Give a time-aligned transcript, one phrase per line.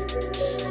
[0.00, 0.69] I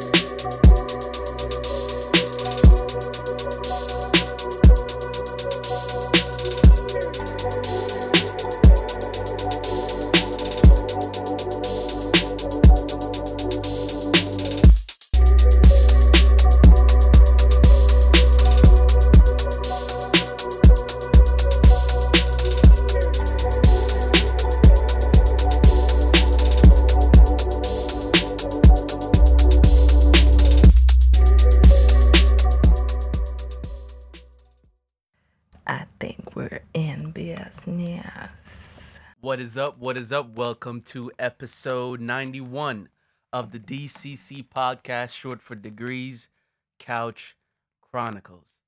[39.60, 39.78] up?
[39.78, 40.38] What is up?
[40.38, 42.88] Welcome to episode 91
[43.30, 46.30] of the DCC podcast, short for Degrees
[46.78, 47.36] Couch
[47.82, 48.60] Chronicles.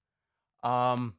[0.62, 1.14] Um,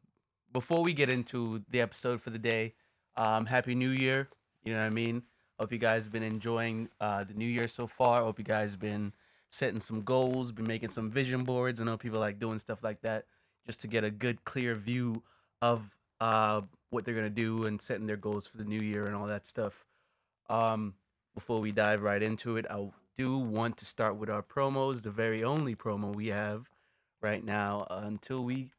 [0.51, 2.75] before we get into the episode for the day,
[3.17, 4.29] um, Happy New Year.
[4.63, 5.23] You know what I mean?
[5.59, 8.21] Hope you guys have been enjoying uh, the new year so far.
[8.21, 9.11] Hope you guys been
[9.49, 11.81] setting some goals, been making some vision boards.
[11.81, 13.25] I know people like doing stuff like that
[13.65, 15.23] just to get a good, clear view
[15.63, 16.61] of uh,
[16.93, 19.45] what they're gonna do and setting their goals for the new year and all that
[19.45, 19.85] stuff.
[20.49, 20.95] Um,
[21.33, 25.11] before we dive right into it, I do want to start with our promos, the
[25.11, 26.69] very only promo we have
[27.21, 28.71] right now uh, until we,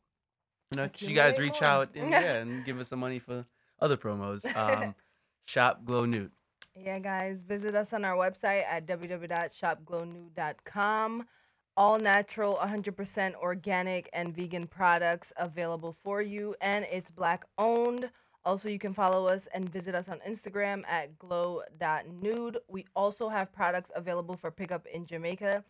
[0.70, 1.70] you know, you guys reach more.
[1.70, 3.46] out and yeah, and give us some money for
[3.80, 4.44] other promos.
[4.56, 4.94] Um,
[5.46, 6.32] Shop Glow Nude.
[6.76, 11.26] Yeah, guys, visit us on our website at www.shopglownude.com.
[11.76, 18.10] All natural, 100% organic, and vegan products available for you, and it's black owned.
[18.44, 22.58] Also, you can follow us and visit us on Instagram at glow.nude.
[22.68, 25.64] We also have products available for pickup in Jamaica,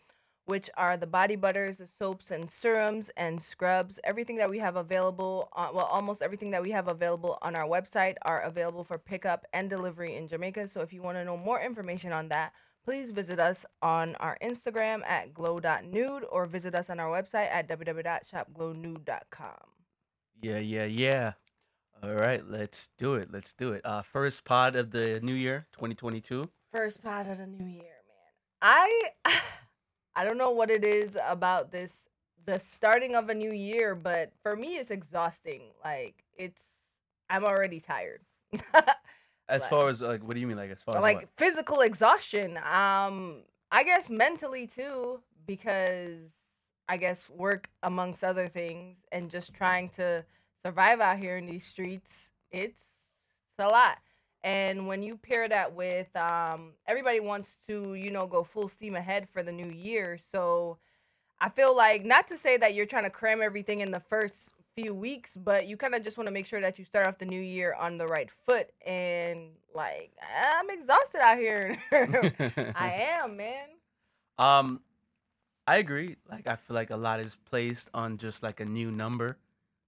[0.44, 3.98] which are the body butters, the soaps and serums, and scrubs.
[4.04, 7.66] Everything that we have available, uh, well, almost everything that we have available on our
[7.66, 10.68] website are available for pickup and delivery in Jamaica.
[10.68, 12.52] So if you want to know more information on that,
[12.84, 17.68] please visit us on our Instagram at glow.nude or visit us on our website at
[17.68, 19.56] www.shopglownude.com.
[20.42, 21.32] Yeah, yeah, yeah.
[22.02, 23.32] All right, let's do it.
[23.32, 23.80] Let's do it.
[23.84, 26.50] Uh, first pod of the new year, 2022.
[26.70, 28.32] First part of the new year, man.
[28.60, 29.08] I
[30.16, 32.08] I don't know what it is about this
[32.44, 35.62] the starting of a new year, but for me it's exhausting.
[35.82, 36.66] Like it's
[37.30, 38.20] I'm already tired.
[39.48, 40.56] As Like- far as like, what do you mean?
[40.56, 42.56] Like as far as like physical exhaustion.
[42.58, 46.32] Um I guess mentally too because
[46.88, 50.24] I guess work amongst other things and just trying to
[50.62, 52.30] survive out here in these streets.
[52.50, 52.98] It's
[53.50, 53.98] it's a lot.
[54.42, 58.94] And when you pair that with um everybody wants to, you know, go full steam
[58.96, 60.16] ahead for the new year.
[60.18, 60.78] So
[61.38, 64.52] I feel like not to say that you're trying to cram everything in the first
[64.76, 67.18] few weeks, but you kind of just want to make sure that you start off
[67.18, 68.70] the new year on the right foot.
[68.86, 71.76] And like, I'm exhausted out here.
[72.74, 72.90] I
[73.24, 73.66] am, man.
[74.38, 74.80] Um,
[75.66, 76.16] I agree.
[76.30, 79.38] Like I feel like a lot is placed on just like a new number.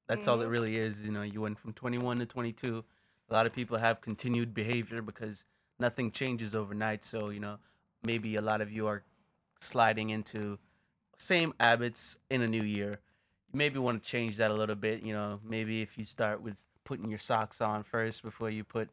[0.08, 0.50] That's all it Mhm.
[0.50, 1.02] really is.
[1.02, 2.84] You know, you went from 21 to 22.
[3.28, 5.44] A lot of people have continued behavior because
[5.78, 7.04] nothing changes overnight.
[7.04, 7.58] So you know,
[8.04, 9.02] maybe a lot of you are
[9.60, 10.58] sliding into
[11.18, 13.00] same habits in a new year.
[13.56, 15.02] Maybe want to change that a little bit.
[15.02, 18.90] You know, maybe if you start with putting your socks on first before you put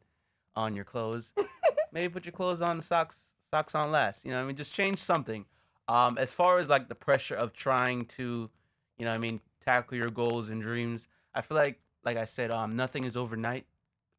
[0.56, 1.34] on your clothes.
[1.92, 4.26] maybe put your clothes on, socks socks on last.
[4.26, 5.46] You know, I mean, just change something.
[5.88, 8.50] Um, as far as like the pressure of trying to,
[8.98, 12.52] you know, I mean, tackle your goals and dreams, I feel like, like I said,
[12.52, 13.66] um, nothing is overnight.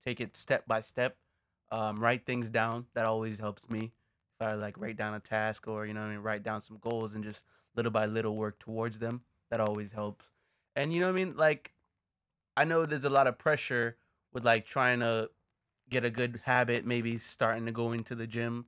[0.05, 1.16] Take it step by step.
[1.71, 2.87] Um, write things down.
[2.94, 3.93] That always helps me.
[4.38, 6.78] If I like write down a task or you know, I mean, write down some
[6.81, 7.44] goals and just
[7.75, 9.22] little by little work towards them.
[9.50, 10.34] That always helps.
[10.77, 11.37] And you know what I mean?
[11.37, 11.73] Like,
[12.57, 13.97] I know there's a lot of pressure
[14.33, 15.31] with like trying to
[15.91, 18.67] get a good habit, maybe starting to go into the gym.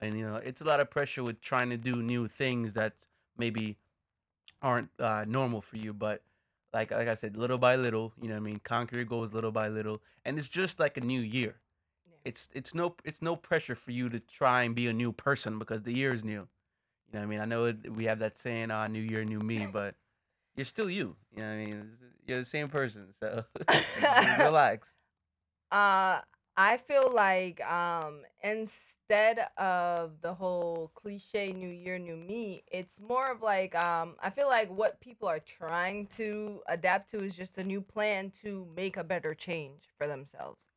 [0.00, 3.06] And you know, it's a lot of pressure with trying to do new things that
[3.36, 3.76] maybe
[4.62, 5.92] aren't uh, normal for you.
[5.92, 6.22] But
[6.72, 9.32] like like I said, little by little, you know what I mean, conquer your goals
[9.32, 10.02] little by little.
[10.24, 11.56] And it's just like a new year.
[12.06, 12.16] Yeah.
[12.24, 15.58] It's it's no it's no pressure for you to try and be a new person
[15.58, 16.48] because the year is new.
[17.12, 17.40] You know what I mean?
[17.40, 19.96] I know we have that saying, uh, new year, new me, but
[20.56, 21.16] you're still you.
[21.34, 21.92] You know what I mean?
[22.26, 23.08] You're the same person.
[23.18, 23.44] So
[24.38, 24.94] relax.
[25.70, 26.20] Uh,
[26.56, 33.30] I feel like um, instead of the whole cliche "New Year, New Me," it's more
[33.30, 37.56] of like um, I feel like what people are trying to adapt to is just
[37.58, 40.68] a new plan to make a better change for themselves.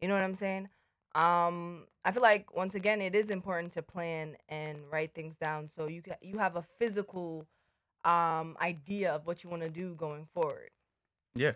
[0.00, 0.68] You know what I'm saying?
[1.14, 5.68] Um, I feel like once again, it is important to plan and write things down
[5.68, 7.46] so you ca- you have a physical
[8.04, 10.70] um idea of what you want to do going forward.
[11.34, 11.52] Yeah.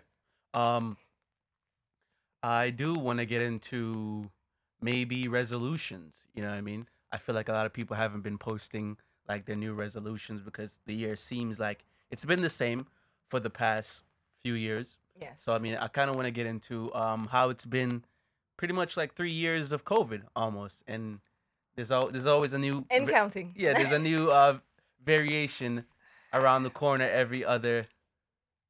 [0.53, 0.97] Um
[2.41, 4.31] I do want to get into
[4.81, 6.87] maybe resolutions, you know what I mean?
[7.11, 8.97] I feel like a lot of people haven't been posting
[9.27, 12.87] like their new resolutions because the year seems like it's been the same
[13.27, 14.03] for the past
[14.37, 14.97] few years.
[15.19, 15.41] Yes.
[15.43, 18.03] So I mean, I kind of want to get into um how it's been
[18.57, 21.19] pretty much like 3 years of COVID almost and
[21.75, 23.53] there's al- there's always a new and counting.
[23.55, 24.59] yeah, there's a new uh
[25.03, 25.85] variation
[26.33, 27.85] around the corner every other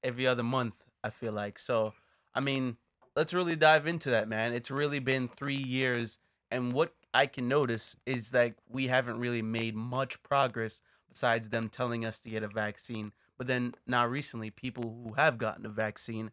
[0.04, 1.60] every other month, I feel like.
[1.60, 1.94] So,
[2.34, 2.78] I mean,
[3.16, 4.54] let's really dive into that, man.
[4.54, 6.20] It's really been 3 years
[6.52, 11.70] and what I can notice is like we haven't really made much progress besides them
[11.70, 13.12] telling us to get a vaccine.
[13.38, 16.32] But then now recently people who have gotten a vaccine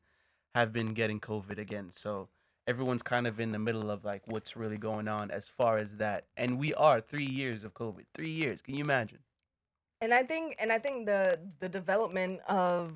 [0.55, 1.91] have been getting COVID again.
[1.93, 2.29] So,
[2.67, 5.99] everyone's kind of in the middle of like what's really going on as far as
[5.99, 6.27] that.
[6.37, 8.07] And we are 3 years of COVID.
[8.13, 8.61] 3 years.
[8.63, 9.21] Can you imagine?
[10.01, 12.93] And I think and I think the the development of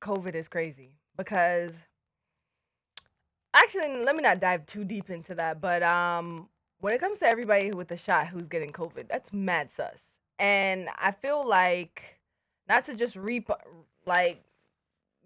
[0.00, 1.86] COVID is crazy because
[3.54, 6.48] actually let me not dive too deep into that, but um
[6.80, 10.18] when it comes to everybody with the shot who's getting COVID, that's mad sus.
[10.38, 12.20] And I feel like
[12.68, 13.50] not to just reap
[14.06, 14.44] like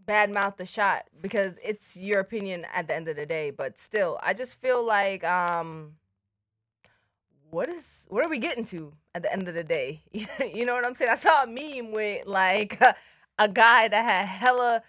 [0.07, 3.79] bad mouth the shot because it's your opinion at the end of the day, but
[3.79, 5.97] still, I just feel like um
[7.53, 10.03] what is what are we getting to at the end of the day?
[10.13, 11.11] you know what I'm saying?
[11.11, 12.81] I saw a meme with like
[13.39, 14.83] a guy that had hella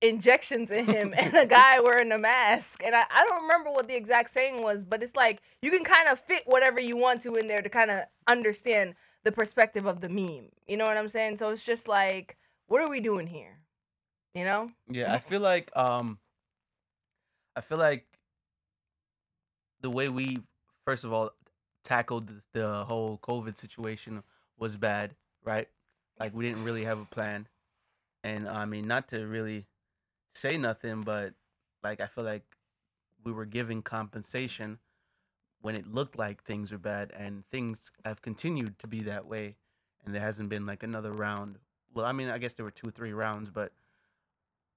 [0.00, 2.82] injections in him and a guy wearing a mask.
[2.82, 5.84] And I, I don't remember what the exact saying was, but it's like you can
[5.84, 9.84] kind of fit whatever you want to in there to kind of understand the perspective
[9.84, 10.48] of the meme.
[10.66, 11.36] You know what I'm saying?
[11.36, 13.58] So it's just like, what are we doing here?
[14.34, 14.70] You know?
[14.88, 16.18] Yeah, I feel like um
[17.54, 18.06] I feel like
[19.82, 20.38] the way we
[20.82, 21.32] first of all
[21.86, 24.24] tackled the, whole COVID situation
[24.58, 25.68] was bad, right?
[26.18, 27.46] Like we didn't really have a plan.
[28.24, 29.66] And I mean, not to really
[30.34, 31.34] say nothing, but
[31.84, 32.56] like I feel like
[33.22, 34.80] we were giving compensation
[35.60, 39.56] when it looked like things were bad and things have continued to be that way
[40.04, 41.58] and there hasn't been like another round.
[41.94, 43.72] Well, I mean, I guess there were two, three rounds, but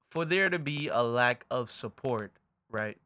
[0.05, 2.33] for there to be a lack of support,
[2.69, 2.97] right?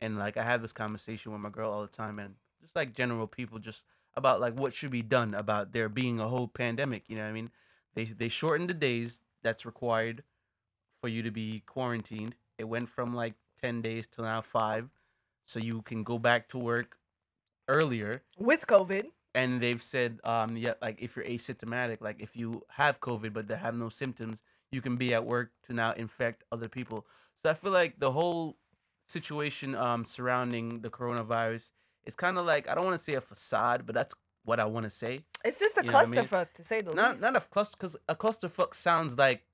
[0.00, 2.34] And like I have this conversation with my girl all the time, and
[2.64, 3.84] just like general people, just
[4.16, 7.04] about like what should be done about there being a whole pandemic.
[7.08, 7.50] You know what I mean?
[7.94, 10.22] They they shortened the days that's required
[11.00, 12.34] for you to be quarantined.
[12.58, 14.88] It went from like ten days to now five,
[15.44, 16.98] so you can go back to work
[17.68, 19.06] earlier With COVID.
[19.34, 23.48] and they've said um yeah like if you're asymptomatic like if you have covid but
[23.48, 27.50] they have no symptoms you can be at work to now infect other people so
[27.50, 28.56] i feel like the whole
[29.06, 31.72] situation um surrounding the coronavirus
[32.06, 34.14] is kind of like i don't want to say a facade but that's
[34.44, 36.20] what i want to say It's just a You what I mean?
[36.24, 37.22] clusterfuck to say the not least.
[37.22, 39.44] not a cluster because a clusterfuck sounds like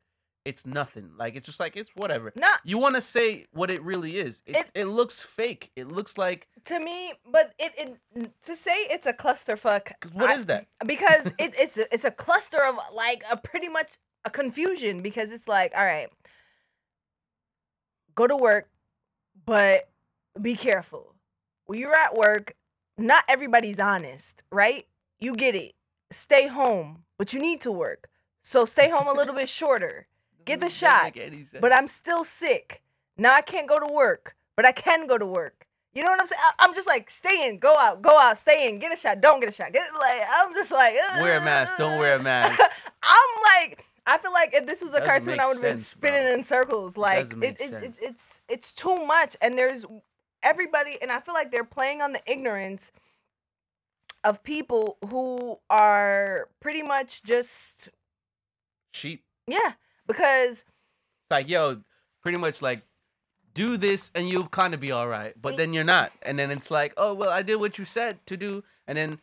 [0.44, 3.82] it's nothing like it's just like it's whatever Not you want to say what it
[3.82, 7.72] really is it, It- it looks fake it looks like to me, but it,
[8.14, 9.92] it to say it's a clusterfuck.
[10.14, 13.68] what I- is that because it, it's a, it's a cluster of like a pretty
[13.68, 16.08] much a confusion because it's like all right
[18.14, 18.68] go to work
[19.46, 19.88] but
[20.40, 21.09] be careful
[21.70, 22.54] when you're at work
[22.98, 24.86] not everybody's honest right?
[25.20, 25.74] You get it.
[26.10, 28.08] Stay home but you need to work.
[28.42, 30.08] So stay home a little bit shorter.
[30.44, 31.60] Get the mm, shot, any sense.
[31.60, 32.82] but i'm still sick.
[33.16, 35.68] Now i can't go to work but i can go to work.
[35.94, 38.68] You know what i'm saying i'm just like stay in go out go out stay
[38.68, 39.72] in get a shot don't get a shot.
[39.72, 42.60] Get like i'm just like wear a mask don't wear a mask.
[43.02, 46.24] I'm like, I feel like if this was a cartoon, I would have been spinning
[46.24, 46.34] bro.
[46.34, 46.96] in circles.
[46.96, 49.86] Like it, make it's, it's it's it's too much, and there's
[50.42, 52.92] everybody, and I feel like they're playing on the ignorance
[54.24, 57.88] of people who are pretty much just
[58.92, 59.72] sheep yeah,
[60.06, 60.64] because
[61.22, 61.82] It's like, yo,
[62.22, 62.82] pretty much like,
[63.52, 65.34] do this and you'll kind of be all right.
[65.40, 66.12] But then you're not.
[66.22, 68.62] And then it's like, oh, well, I did what you said to do.
[68.86, 69.18] And then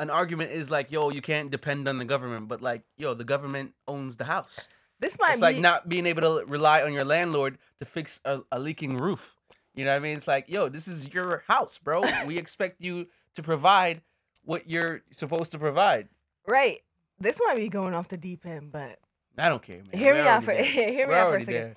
[0.00, 2.48] an argument is like, yo, you can't depend on the government.
[2.48, 4.66] But like, yo, the government owns the house.
[4.98, 8.20] this might It's be like not being able to rely on your landlord to fix
[8.24, 9.36] a, a leaking roof.
[9.78, 10.16] You know what I mean?
[10.16, 12.02] It's like, yo, this is your house, bro.
[12.26, 13.06] we expect you
[13.36, 14.02] to provide
[14.44, 16.08] what you're supposed to provide.
[16.46, 16.78] right.
[17.20, 18.98] This might be going off the deep end, but
[19.36, 19.86] I don't care, man.
[20.00, 20.64] Hear We're me out for- there.
[20.64, 21.54] hear me We're out for a second.
[21.54, 21.74] there.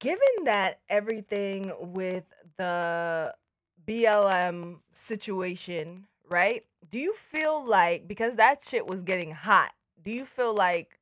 [0.00, 3.34] given that everything with the
[3.86, 6.62] BLM situation, right?
[6.90, 9.70] Do you feel like because that shit was getting hot,
[10.02, 10.98] do you feel like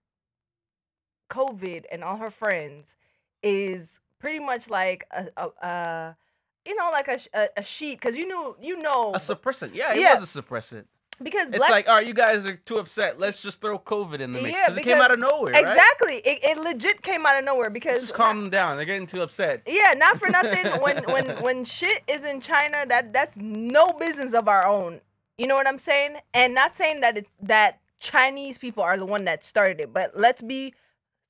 [1.30, 2.96] COVID and all her friends
[3.42, 6.16] is pretty much like a, a, a
[6.64, 7.96] you know, like a, a, a sheet?
[7.98, 9.70] Because you knew, you know, A suppressant.
[9.74, 10.20] Yeah, it Yeah.
[10.20, 10.84] was a suppressant.
[11.22, 13.18] because It's like, all right, you guys are too upset.
[13.18, 15.62] Let's just throw COVID in the mix Yeah, because it came out of nowhere, right?
[15.62, 18.76] exactly, it, it legit came out of nowhere because just calm them down.
[18.76, 19.62] They're getting too upset.
[19.66, 20.66] Yeah, not for nothing.
[20.82, 25.00] when when when shit is in China, that that's no business of our own.
[25.38, 26.16] You know what I'm saying?
[26.34, 29.92] And not saying that it, that Chinese people are the one that started it.
[29.94, 30.74] But let's be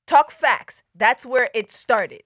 [0.07, 0.83] talk facts.
[0.95, 2.23] That's where it started,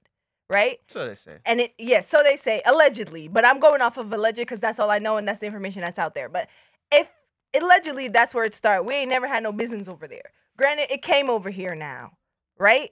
[0.49, 0.77] right?
[0.87, 1.37] So they say.
[1.45, 4.79] And it yeah, so they say allegedly, but I'm going off of alleged because that's
[4.79, 6.29] all I know and that's the information that's out there.
[6.29, 6.49] But
[6.91, 7.09] if
[7.59, 10.31] allegedly that's where it started, we ain't never had no business over there.
[10.57, 12.11] Granted, it came over here now,
[12.57, 12.89] right?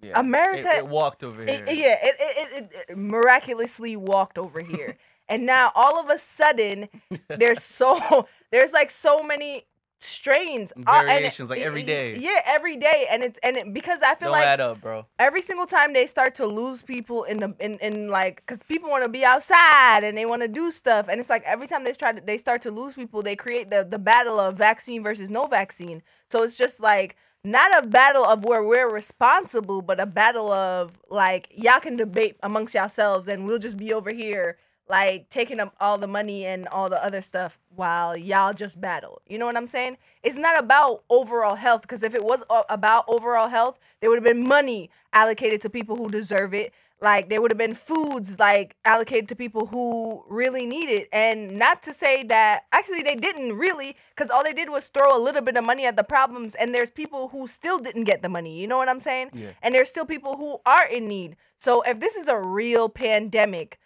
[0.00, 0.18] Yeah.
[0.18, 1.48] America- It, it walked over here.
[1.48, 4.96] It, yeah, it, it, it, it miraculously walked over here.
[5.28, 6.88] and now all of a sudden
[7.28, 9.64] there's so there's like so many
[10.00, 12.16] strains uh, Variations, like, every day.
[12.18, 15.06] Yeah, every day and it's and it, because I feel Don't like add up, bro.
[15.18, 18.90] every single time they start to lose people in the in, in like because people
[18.90, 21.84] want to be outside and they want to do stuff and it's like every time
[21.84, 25.02] they try to they start to lose people they create the the battle of vaccine
[25.02, 30.00] versus no vaccine so it's just like not a battle of where we're responsible but
[30.00, 34.58] a battle of like y'all can debate amongst yourselves and we'll just be over here
[34.88, 39.20] like taking up all the money and all the other stuff while y'all just battle.
[39.26, 39.98] You know what I'm saying?
[40.22, 44.16] It's not about overall health because if it was uh, about overall health, there would
[44.16, 46.72] have been money allocated to people who deserve it.
[47.00, 51.08] Like there would have been foods like allocated to people who really need it.
[51.12, 55.16] And not to say that actually they didn't really because all they did was throw
[55.16, 58.22] a little bit of money at the problems and there's people who still didn't get
[58.22, 58.60] the money.
[58.60, 59.30] You know what I'm saying?
[59.32, 59.50] Yeah.
[59.62, 61.36] And there's still people who are in need.
[61.56, 63.78] So if this is a real pandemic,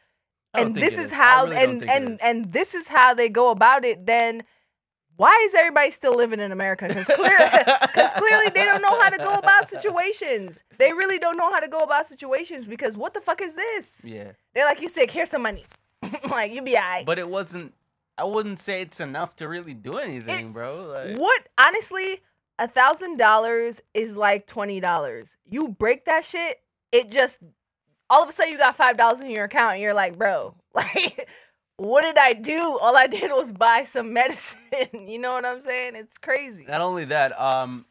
[0.55, 2.19] and this is, I how really and and is.
[2.23, 4.43] and this is how they go about it then
[5.17, 7.37] why is everybody still living in america because clearly,
[8.17, 11.69] clearly they don't know how to go about situations they really don't know how to
[11.69, 14.33] go about situations because what the fuck is this yeah.
[14.55, 15.65] they're like you sick here's some money
[16.31, 17.07] like you be alright.
[17.07, 17.75] But it wasn't.
[18.19, 20.87] I wouldn't say it's enough to really do anything, bro.
[20.87, 22.21] Like, what honestly
[22.59, 26.61] a thousand dollars is like twenty dollars you break that shit
[26.93, 27.43] it just
[28.13, 30.55] all of a sudden you got five dollars in your account and you're like bro
[30.75, 31.29] like
[31.79, 34.59] what did i do all i did was buy some medicine
[35.09, 37.87] you know what i'm saying it's crazy Not only that, um,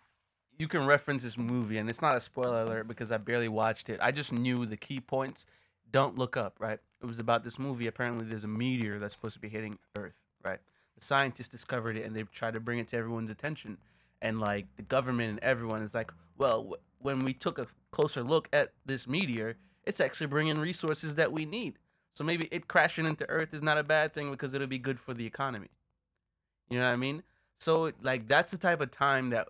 [0.58, 3.90] you can reference this movie, and it's not a spoiler alert because I barely watched
[3.90, 4.00] it.
[4.02, 5.48] I just knew the key points.
[5.92, 6.78] Don't look up, right?
[7.02, 7.88] It was about this movie.
[7.88, 10.60] Apparently, there's a meteor that's supposed to be hitting Earth, right?
[10.96, 13.80] The scientists discovered it, and they tried to bring it to everyone's attention.
[14.22, 18.22] And like the government and everyone is like, well, w- when we took a closer
[18.22, 21.78] look at this meteor, it's actually bringing resources that we need.
[22.14, 25.00] So maybe it crashing into Earth is not a bad thing because it'll be good
[25.00, 25.70] for the economy.
[26.70, 27.24] You know what I mean?
[27.56, 29.48] So like that's the type of time that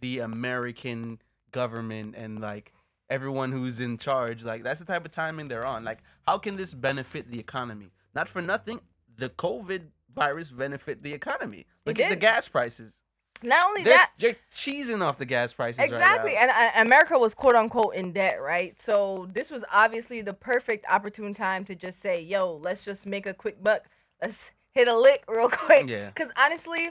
[0.00, 2.72] the American government and like
[3.08, 5.84] everyone who's in charge, like that's the type of timing they're on.
[5.84, 7.90] Like how can this benefit the economy?
[8.14, 8.80] Not for nothing,
[9.16, 11.66] the COVID virus benefit the economy.
[11.86, 13.02] Look at the gas prices.
[13.42, 16.34] Not only They're, that they're cheesing off the gas prices Exactly.
[16.34, 18.80] right and uh, America was quote unquote in debt, right?
[18.80, 23.26] So this was obviously the perfect opportune time to just say, yo, let's just make
[23.26, 23.84] a quick buck.
[24.20, 25.88] Let's hit a lick real quick.
[25.88, 26.08] Yeah.
[26.08, 26.90] Because honestly,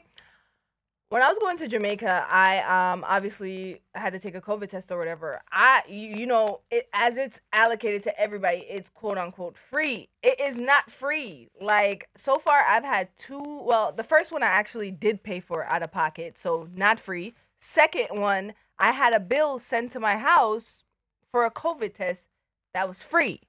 [1.09, 2.59] when I was going to Jamaica, I
[2.93, 5.41] um obviously had to take a COVID test or whatever.
[5.51, 10.09] I you, you know it as it's allocated to everybody, it's quote unquote free.
[10.23, 11.49] It is not free.
[11.61, 13.61] Like so far, I've had two.
[13.63, 17.35] Well, the first one I actually did pay for out of pocket, so not free.
[17.57, 20.83] Second one, I had a bill sent to my house
[21.29, 22.27] for a COVID test
[22.73, 23.41] that was free.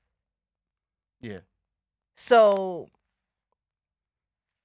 [1.21, 1.41] Yeah.
[2.17, 2.89] So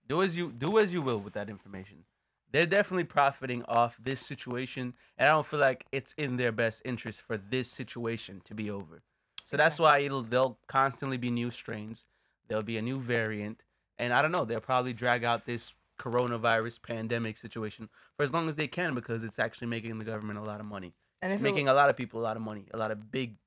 [0.08, 2.06] Do as you do as you will with that information.
[2.54, 6.84] They're definitely profiting off this situation, and I don't feel like it's in their best
[6.86, 9.02] interest for this situation to be over.
[9.44, 12.06] So that's why it'll there'll constantly be new strains.
[12.48, 13.64] There'll be a new variant,
[13.98, 14.46] and I don't know.
[14.46, 19.24] They'll probably drag out this coronavirus pandemic situation for as long as they can because
[19.24, 20.94] it's actually making the government a lot of money.
[21.22, 22.68] And it's if it- making a lot of people a lot of money.
[22.74, 23.38] A lot of big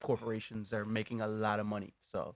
[0.00, 1.94] corporations are making a lot of money.
[2.02, 2.34] So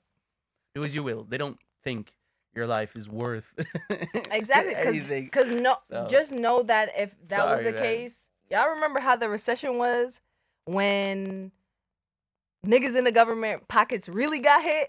[0.74, 1.24] do as you will.
[1.24, 2.12] They don't think
[2.56, 3.52] your life is worth
[4.30, 7.82] Exactly, because no, So- just know that if that was the man.
[7.82, 10.20] case, y'all remember how the recession was
[10.64, 11.52] when
[12.66, 14.88] niggas in the government pockets really got hit.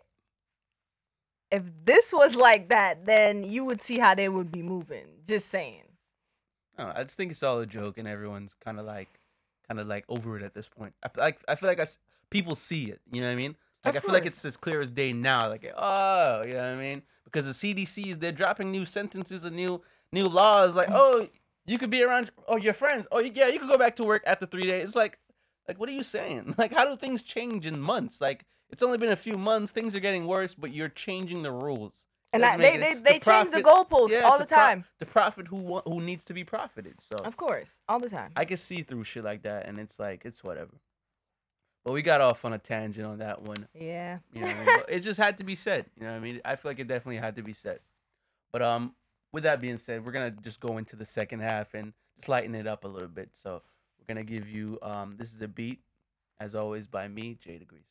[1.52, 5.06] If this was like that, then you would see how they would be moving.
[5.28, 5.84] Just saying.
[6.78, 9.20] I, don't know, I just think it's all a joke, and everyone's kind of like,
[9.68, 10.94] kind of like over it at this point.
[11.04, 11.86] I feel like I feel like I
[12.30, 13.00] people see it.
[13.12, 13.56] You know what I mean?
[13.88, 15.50] Like Of I feel like it's as clear as day now.
[15.50, 17.02] Like oh, you know what I mean?
[17.26, 20.76] Because the CDC's they're dropping new sentences and new new laws.
[20.76, 20.96] Like mm.
[20.96, 21.28] oh,
[21.66, 23.08] you could be around oh your friends.
[23.12, 24.84] Oh yeah, you could go back to work after three days.
[24.84, 25.20] It's like
[25.68, 26.56] like what are you saying?
[26.58, 28.22] Like how do things change in months?
[28.22, 29.72] Like it's only been a few months.
[29.72, 32.06] Things are getting worse, but you're changing the rules.
[32.34, 34.84] And I- they- they- they change the goalposts all the time.
[35.00, 37.02] the profit who who needs to be profited.
[37.02, 38.32] So Of course, all the time.
[38.36, 40.76] I can see through shit like that, and it's like it's whatever.
[41.88, 43.66] But we got off on a tangent on that one.
[43.74, 44.18] yeah.
[44.34, 44.80] You know, I mean?
[44.90, 45.86] it just had to be said.
[45.96, 47.80] You know, what I mean, I feel like it definitely had to be said.
[48.52, 48.94] But um,
[49.32, 52.56] with that being said, we're gonna just go into the second half and just lighten
[52.56, 53.30] it up a little bit.
[53.32, 53.62] So
[53.98, 55.80] we're gonna give you um this is a beat,
[56.42, 57.86] as always by me, Jay Degrees.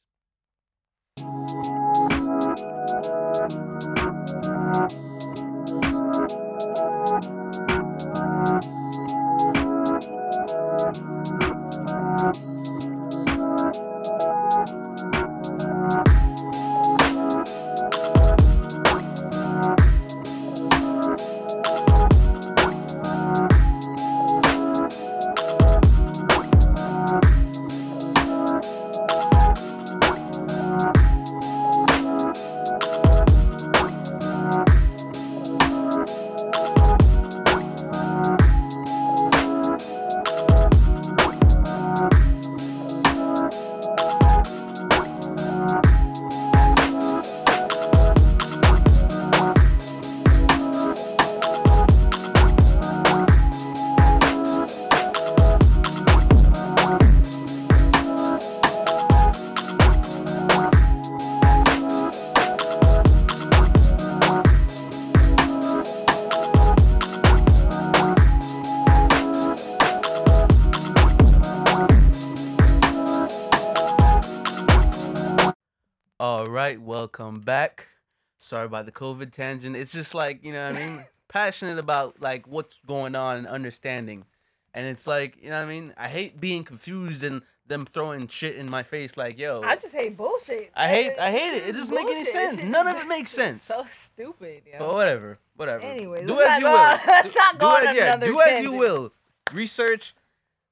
[77.19, 77.89] Welcome back.
[78.37, 79.75] Sorry about the COVID tangent.
[79.75, 81.05] It's just like, you know what I mean?
[81.29, 84.27] Passionate about like what's going on and understanding.
[84.75, 85.95] And it's like, you know what I mean?
[85.97, 89.63] I hate being confused and them throwing shit in my face like, yo.
[89.63, 90.71] I just hate bullshit.
[90.75, 91.69] I hate I hate it.
[91.71, 92.63] It doesn't make any sense.
[92.63, 93.63] None of it makes sense.
[93.63, 94.79] So stupid, yo.
[94.79, 95.39] But whatever.
[95.57, 95.85] Whatever.
[95.85, 96.99] Anyway, do as you go will.
[97.07, 99.13] let's not go do on as, yeah, do as you will.
[99.55, 100.15] Research,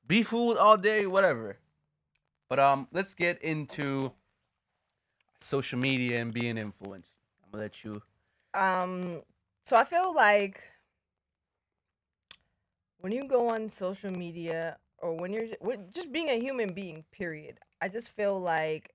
[0.07, 1.57] be fooled all day, whatever.
[2.51, 4.13] But um, let's get into
[5.45, 7.19] social media and being influenced.
[7.45, 8.03] I'm gonna let you.
[8.55, 9.23] Um,
[9.63, 10.63] so I feel like
[13.01, 15.49] when you go on social media or when you're
[15.93, 18.95] just being a human being, period, I just feel like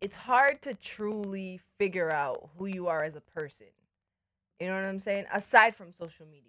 [0.00, 3.68] it's hard to truly figure out who you are as a person.
[4.58, 5.26] You know what I'm saying?
[5.32, 6.42] Aside from social media.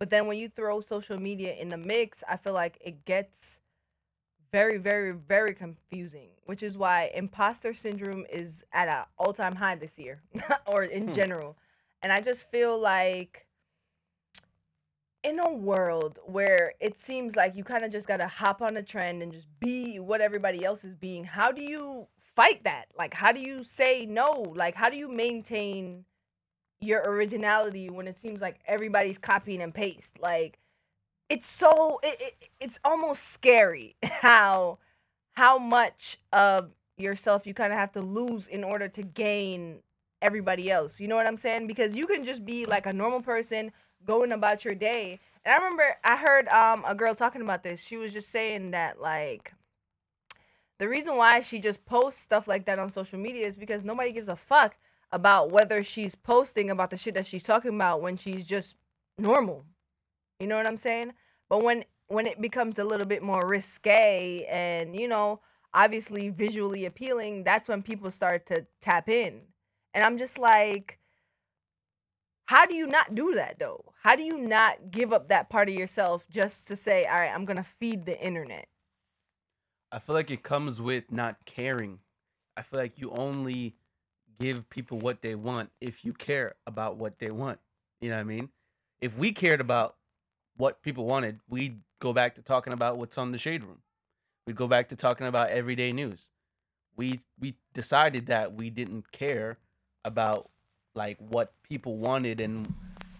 [0.00, 3.60] But then when you throw social media in the mix, I feel like it gets
[4.52, 9.74] very, very, very confusing, which is why imposter syndrome is at an all time high
[9.76, 10.22] this year
[10.66, 11.12] or in Hmm.
[11.12, 11.56] general.
[12.02, 13.46] And I just feel like
[15.22, 18.76] in a world where it seems like you kind of just got to hop on
[18.76, 22.86] a trend and just be what everybody else is being, how do you fight that?
[22.96, 24.52] Like, how do you say no?
[24.56, 26.06] Like, how do you maintain
[26.80, 30.18] your originality when it seems like everybody's copying and paste?
[30.20, 30.58] Like,
[31.30, 34.78] it's so it, it it's almost scary how
[35.32, 39.80] how much of yourself you kind of have to lose in order to gain
[40.20, 41.00] everybody else.
[41.00, 41.66] You know what I'm saying?
[41.66, 43.72] Because you can just be like a normal person
[44.04, 45.18] going about your day.
[45.44, 47.82] And I remember I heard um a girl talking about this.
[47.82, 49.54] She was just saying that like
[50.78, 54.12] the reason why she just posts stuff like that on social media is because nobody
[54.12, 54.76] gives a fuck
[55.12, 58.76] about whether she's posting about the shit that she's talking about when she's just
[59.18, 59.64] normal.
[60.40, 61.12] You know what I'm saying?
[61.48, 65.40] But when when it becomes a little bit more risque and you know,
[65.72, 69.42] obviously visually appealing, that's when people start to tap in.
[69.94, 70.98] And I'm just like
[72.46, 73.84] how do you not do that though?
[74.02, 77.32] How do you not give up that part of yourself just to say, "All right,
[77.32, 78.66] I'm to feed the internet."
[79.92, 82.00] I feel like it comes with not caring.
[82.56, 83.76] I feel like you only
[84.40, 87.60] give people what they want if you care about what they want.
[88.00, 88.48] You know what I mean?
[89.00, 89.96] If we cared about
[90.60, 93.78] what people wanted, we'd go back to talking about what's on the shade room.
[94.46, 96.28] We'd go back to talking about everyday news.
[96.96, 99.58] We we decided that we didn't care
[100.04, 100.50] about
[100.94, 102.74] like what people wanted and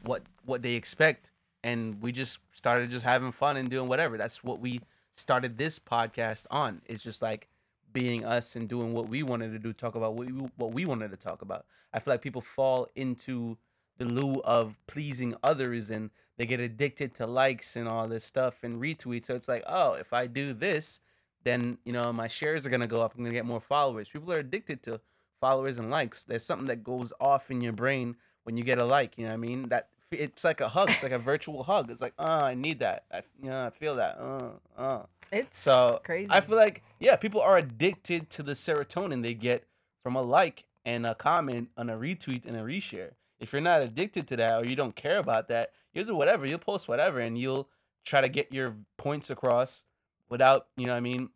[0.05, 1.31] what what they expect
[1.63, 4.19] and we just started just having fun and doing whatever.
[4.19, 4.81] That's what we
[5.13, 6.83] started this podcast on.
[6.87, 7.49] It's just like
[7.93, 10.85] being us and doing what we wanted to do, talk about what we, what we
[10.85, 11.67] wanted to talk about.
[11.93, 13.59] I feel like people fall into
[14.01, 18.65] the lieu of pleasing others and they get addicted to likes and all this stuff
[18.65, 19.27] and retweets.
[19.27, 21.01] So it's like, oh, if I do this,
[21.45, 23.13] then you know my shares are gonna go up.
[23.15, 24.09] I'm gonna get more followers.
[24.09, 25.01] People are addicted to
[25.39, 26.25] followers and likes.
[26.25, 29.19] There's something that goes off in your brain when you get a like.
[29.19, 29.69] You know what I mean?
[29.69, 30.91] That it's like a hug.
[30.91, 31.91] It's like a virtual hug.
[31.91, 33.05] It's like, oh, I need that.
[33.13, 34.19] I you know I feel that.
[34.19, 35.03] Uh, uh.
[35.31, 36.31] It's So crazy.
[36.31, 39.65] I feel like yeah, people are addicted to the serotonin they get
[40.03, 43.13] from a like and a comment and a retweet and a reshare.
[43.41, 46.47] If you're not addicted to that or you don't care about that, you'll do whatever.
[46.47, 47.69] You'll post whatever and you'll
[48.05, 49.87] try to get your points across
[50.29, 51.31] without, you know what I mean,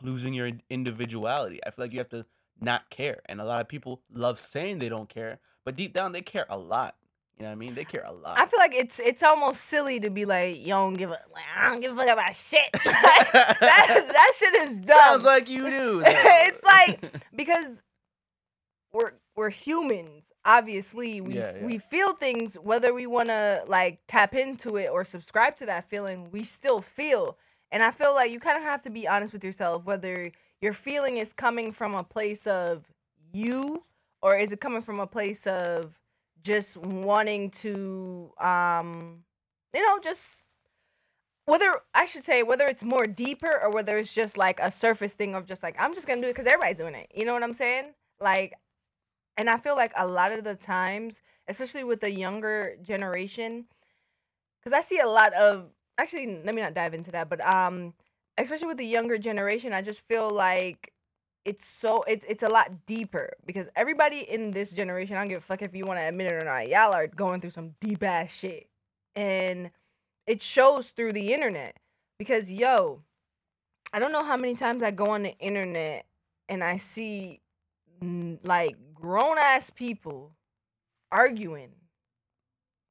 [0.00, 1.60] losing your individuality.
[1.66, 2.26] I feel like you have to
[2.60, 3.20] not care.
[3.26, 6.46] And a lot of people love saying they don't care, but deep down they care
[6.48, 6.96] a lot.
[7.36, 7.74] You know what I mean?
[7.74, 8.38] They care a lot.
[8.38, 11.44] I feel like it's it's almost silly to be like, you don't give a like,
[11.56, 12.60] I don't give a fuck about shit.
[12.72, 14.98] that that shit is dumb.
[14.98, 16.02] Sounds like you do.
[16.06, 17.00] it's like
[17.34, 17.82] because
[18.92, 20.32] we're we're humans.
[20.44, 21.66] Obviously, we Yeah, yeah.
[21.66, 25.88] we feel things whether we want to like tap into it or subscribe to that
[25.88, 26.30] feeling.
[26.30, 27.38] We still feel,
[27.70, 30.72] and I feel like you kind of have to be honest with yourself whether your
[30.72, 32.92] feeling is coming from a place of
[33.32, 33.84] you
[34.20, 35.98] or is it coming from a place of
[36.42, 39.24] just wanting to um
[39.74, 40.44] you know just
[41.46, 45.14] whether I should say whether it's more deeper or whether it's just like a surface
[45.14, 47.10] thing of just like I'm just gonna do it because everybody's doing it.
[47.14, 47.94] You know what I'm saying?
[48.20, 48.54] Like,
[49.36, 53.66] and I feel like a lot of the times, especially with the younger generation,
[54.60, 57.94] because I see a lot of actually let me not dive into that, but um,
[58.38, 60.92] especially with the younger generation, I just feel like
[61.44, 65.38] it's so it's it's a lot deeper because everybody in this generation, I don't give
[65.38, 67.74] a fuck if you want to admit it or not, y'all are going through some
[67.80, 68.68] deep ass shit,
[69.16, 69.70] and
[70.26, 71.76] it shows through the internet
[72.18, 73.02] because yo
[73.92, 76.06] i don't know how many times i go on the internet
[76.48, 77.40] and i see
[78.44, 80.32] like grown ass people
[81.10, 81.70] arguing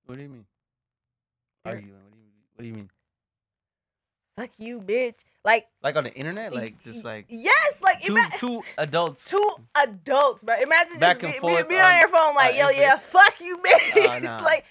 [0.05, 0.45] what do you mean?
[1.63, 1.93] Arguing.
[1.93, 2.89] What do you What do you mean?
[4.37, 6.53] fuck you bitch like Like on the internet?
[6.53, 9.29] Like just like yes like two ima- two adults.
[9.29, 12.35] two adults bro imagine Back just and be, be- forth be on on- your phone
[12.35, 14.41] like yo yeah fuck you bitch Uh, nah.
[14.43, 14.65] like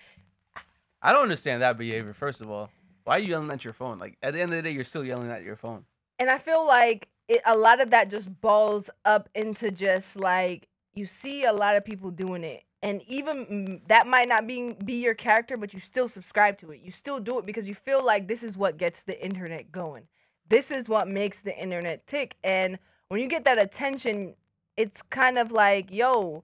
[1.02, 2.12] I don't understand that behavior.
[2.12, 2.68] First of all,
[3.04, 3.98] why are you yelling at your phone?
[3.98, 5.86] Like at the end of the day, you're still yelling at your phone.
[6.18, 10.68] And I feel like it, a lot of that just balls up into just like
[10.94, 14.74] you see a lot of people doing it, and even mm, that might not be
[14.84, 16.80] be your character, but you still subscribe to it.
[16.80, 20.08] You still do it because you feel like this is what gets the internet going.
[20.48, 22.36] This is what makes the internet tick.
[22.42, 24.34] And when you get that attention,
[24.76, 26.42] it's kind of like, yo,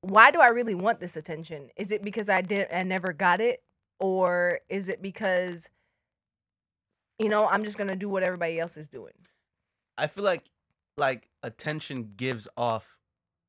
[0.00, 1.70] why do I really want this attention?
[1.76, 3.60] Is it because I did I never got it,
[3.98, 5.68] or is it because
[7.18, 9.12] you know I'm just gonna do what everybody else is doing?
[9.98, 10.44] I feel like
[10.96, 12.95] like attention gives off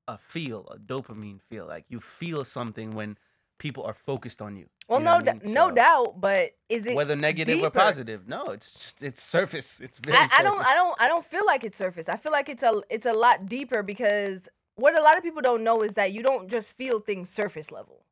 [0.08, 1.66] a feel, a dopamine feel.
[1.66, 3.18] Like you feel something when
[3.60, 4.68] people are focused on you.
[4.88, 5.42] Well, You know no, I d- mean?
[5.54, 9.80] no So, doubt, but is it Whether negative or positive, no, it's just it's surface.
[9.82, 10.18] It's very.
[10.18, 10.62] I, I don't.
[10.66, 12.08] I don't, I don't feel like it's surface.
[12.10, 15.42] I feel like it's a, it's a lot deeper because what a lot of people
[15.42, 18.06] don't know is that you don't just feel things surface level.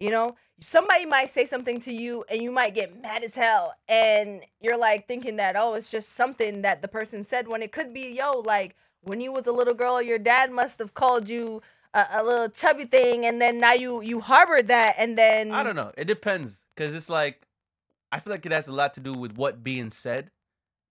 [0.00, 3.74] You know, somebody might say something to you and you might get mad as hell,
[3.88, 7.72] and you're like thinking that oh, it's just something that the person said when it
[7.72, 8.76] could be yo, like
[9.08, 11.62] when you was a little girl, your dad must have called you
[11.94, 15.62] a, a little chubby thing, and then now you you harbored that, and then I
[15.62, 15.92] don't know.
[15.96, 17.46] It depends because it's like
[18.12, 20.30] I feel like it has a lot to do with what being said.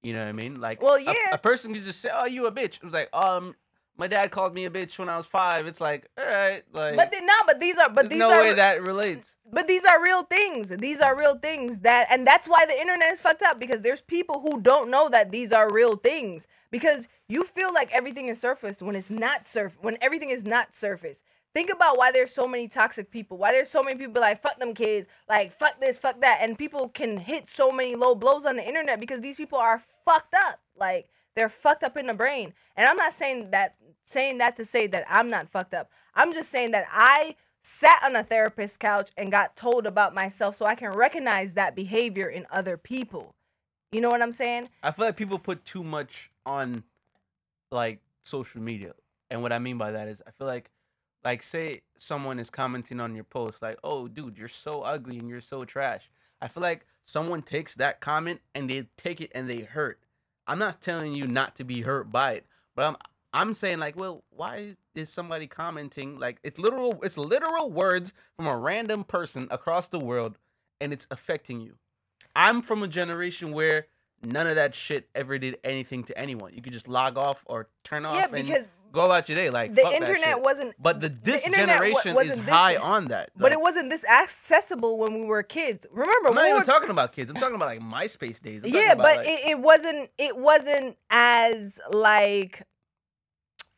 [0.04, 0.62] You know what I mean?
[0.62, 1.34] Like, Well, a- yeah.
[1.34, 3.56] a, person could just say, "Oh, you a bitch." It was like, um,
[3.98, 5.66] my dad called me a bitch when I was five.
[5.68, 8.54] It's like, all right, like, But no, but these are but these no are way
[8.54, 9.36] that relates.
[9.52, 10.70] but these are real things.
[10.70, 14.02] These are real things that and that's why the internet is fucked up because there's
[14.02, 18.40] people who don't know that these are real things because you feel like everything is
[18.40, 21.24] surface when it's not surf when everything is not surface.
[21.56, 23.40] Think about why there's so many toxic people.
[23.40, 26.56] Why there's so many people like fuck them kids, like fuck this, fuck that, and
[26.56, 30.36] people can hit so many low blows on the internet because these people are fucked
[30.36, 30.60] up.
[30.76, 32.54] Like they're fucked up in the brain.
[32.76, 33.76] And I'm not saying that
[34.08, 35.92] saying that to say that I'm not fucked up.
[36.16, 40.56] I'm just saying that I sat on a therapist couch and got told about myself
[40.56, 43.36] so I can recognize that behavior in other people.
[43.92, 44.70] You know what I'm saying?
[44.82, 46.84] I feel like people put too much on
[47.70, 48.94] like social media.
[49.30, 50.72] And what I mean by that is I feel like
[51.24, 55.28] like say someone is commenting on your post like, "Oh, dude, you're so ugly and
[55.28, 56.10] you're so trash."
[56.42, 60.00] I feel like someone takes that comment and they take it and they hurt.
[60.46, 62.96] I'm not telling you not to be hurt by it, but I'm
[63.38, 68.48] I'm saying like, "Well, why is somebody commenting like it's literal it's literal words from
[68.48, 70.38] a random person across the world
[70.82, 71.78] and it's affecting you?"
[72.36, 73.88] I'm from a generation where
[74.24, 76.54] none of that shit ever did anything to anyone.
[76.54, 79.50] You could just log off or turn off Yeah, and because go about your day.
[79.50, 82.78] Like the fuck that internet wasn't But the this wa- generation is wasn't this- high
[82.78, 83.30] on that.
[83.36, 85.86] but Like, it wasn't this accessible when we were kids.
[85.92, 87.30] Remember, I'm not when we even were talking about kids.
[87.30, 88.64] I'm talking about like MySpace days.
[88.64, 92.64] I'm yeah but like- it, it wasn't it wasn't as like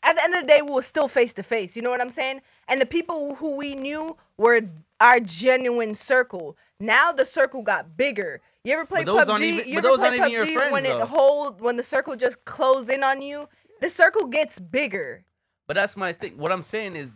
[0.10, 2.02] at the end of the day we were still face to face you know what
[2.02, 4.62] i'm saying and the people who we knew were
[5.00, 9.40] our genuine circle now the circle got bigger you ever play PUBG?
[9.42, 11.02] even- you ever play aren't even your PUBG friends, when though.
[11.02, 13.48] it hold when the circle just close in on you?
[13.82, 15.24] The circle gets bigger.
[15.66, 16.38] But that's my thing.
[16.38, 17.12] What I'm saying is,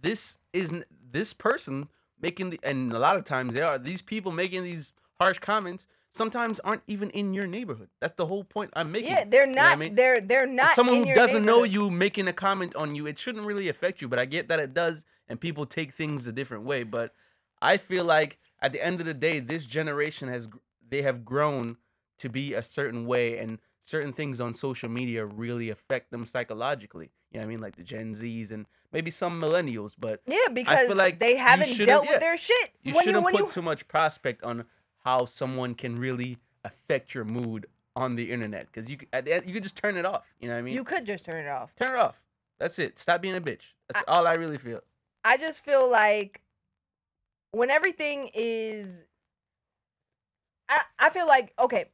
[0.00, 0.72] this is
[1.10, 1.88] this person
[2.20, 5.86] making the, and a lot of times they are these people making these harsh comments.
[6.18, 7.88] Sometimes aren't even in your neighborhood.
[8.00, 9.10] That's the whole point I'm making.
[9.12, 9.78] Yeah, they're You know I not.
[9.78, 9.94] mean?
[9.94, 10.74] They're they're not.
[10.74, 14.08] someone who doesn't know you making a comment on you, it shouldn't really affect you.
[14.08, 16.82] But I get that it does, and people take things a different way.
[16.82, 17.14] But
[17.62, 20.48] I feel like at the end of the day, this generation has
[20.86, 21.76] they have grown
[22.18, 27.10] to be a certain way, and certain things on social media really affect them psychologically.
[27.30, 27.60] You know what I mean?
[27.60, 32.06] Like the Gen Zs and maybe some millennials, but Yeah, because like they haven't dealt
[32.06, 32.12] yeah.
[32.12, 32.70] with their shit.
[32.82, 34.64] you when shouldn't when put you, too much prospect on
[35.08, 37.66] how someone can really affect your mood
[37.96, 40.34] on the internet because you c- at the end- you can just turn it off.
[40.38, 40.74] You know what I mean?
[40.74, 41.74] you could just turn it off.
[41.76, 42.26] turn it off.
[42.58, 42.98] That's it.
[42.98, 43.72] Stop being a bitch.
[43.88, 44.80] That's all I really feel.
[45.24, 46.42] I just feel like
[47.52, 49.04] when everything is
[50.68, 51.86] I, I feel like okay,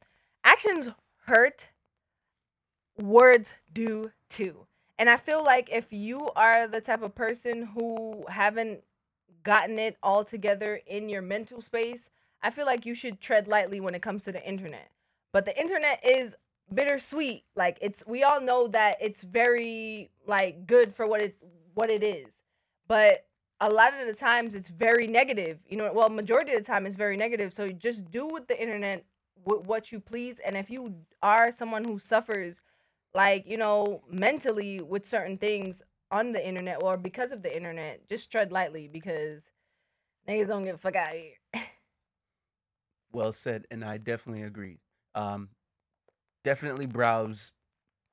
[0.43, 0.89] actions
[1.25, 1.69] hurt,
[2.97, 4.67] words do too.
[4.99, 8.83] And I feel like if you are the type of person who haven't
[9.43, 12.09] gotten it all together in your mental space,
[12.45, 14.91] I feel like you should tread lightly when it comes to the internet.
[15.33, 16.37] But the internet is
[16.71, 17.43] bittersweet.
[17.55, 21.35] Like it's we all know that it's very like good for what it
[21.73, 22.43] what it is.
[22.87, 23.25] But
[23.59, 25.57] a lot of the times it's very negative.
[25.67, 27.51] You know, well, majority of the time it's very negative.
[27.51, 29.05] So just do with the internet
[29.43, 30.39] wh- what you please.
[30.39, 32.61] And if you are someone who suffers,
[33.15, 35.81] like you know, mentally with certain things
[36.11, 39.49] on the internet or because of the internet, just tread lightly because
[40.29, 41.63] niggas don't give a fuck out of here.
[43.15, 44.79] Well said, and I definitely agree.
[45.15, 45.49] Um,
[46.43, 47.51] definitely browse,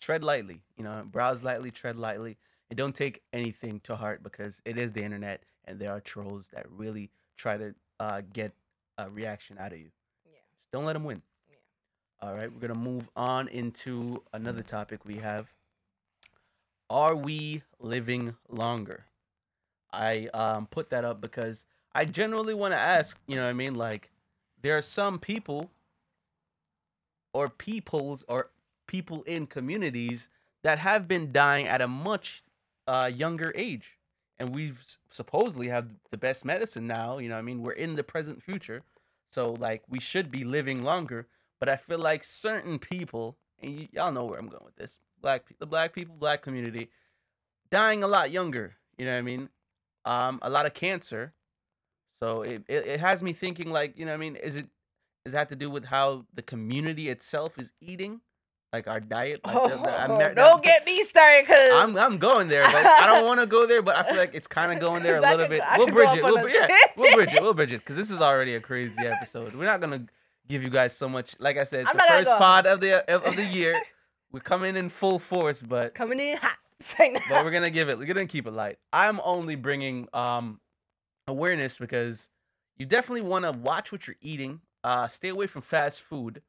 [0.00, 0.62] tread lightly.
[0.76, 2.38] You know, browse lightly, tread lightly,
[2.70, 6.50] and don't take anything to heart because it is the internet, and there are trolls
[6.54, 8.52] that really try to uh, get
[8.98, 9.90] a reaction out of you.
[10.24, 10.38] Yeah.
[10.58, 11.22] Just don't let them win.
[11.50, 12.28] Yeah.
[12.28, 15.54] All right, we're gonna move on into another topic we have.
[16.90, 19.06] Are we living longer?
[19.92, 23.54] I um put that up because I generally want to ask, you know what I
[23.54, 23.76] mean?
[23.76, 24.11] Like
[24.62, 25.70] there are some people
[27.34, 28.50] or peoples or
[28.86, 30.28] people in communities
[30.62, 32.42] that have been dying at a much
[32.86, 33.98] uh, younger age.
[34.38, 37.62] And we've supposedly have the best medicine now, you know I mean?
[37.62, 38.82] We're in the present future.
[39.26, 41.26] So like we should be living longer,
[41.58, 44.98] but I feel like certain people, and y'all know where I'm going with this.
[45.20, 46.90] Black the black people, black community
[47.70, 49.48] dying a lot younger, you know what I mean?
[50.04, 51.32] Um a lot of cancer.
[52.22, 54.66] So it, it, it has me thinking like, you know what I mean, is it
[55.26, 58.20] is that to do with how the community itself is eating?
[58.72, 59.40] Like our diet?
[59.46, 62.86] Like the- the Oh, Amer- don't get me started, cause I'm I'm going there, but
[62.86, 63.82] I don't want to go there.
[63.82, 65.62] But I feel like it's kind of going there a little could bit.
[65.76, 66.22] We'll bridge it.
[66.24, 67.42] We'll, yeah, we'll bridge it.
[67.42, 69.52] We'll bridge it because this is already a crazy episode.
[69.54, 70.06] We're not gonna
[70.48, 71.34] give you guys so much.
[71.40, 73.74] Like I said, it's I'm the first go pod of the of, of the year.
[74.30, 76.56] We're coming in full force, but coming in hot.
[77.28, 77.98] But we're gonna give it.
[77.98, 78.78] We're gonna keep it light.
[78.92, 80.60] I'm only bringing um
[81.26, 82.28] awareness because
[82.76, 84.60] you definitely want to watch what you're eating.
[84.84, 86.42] Uh, stay away from fast food,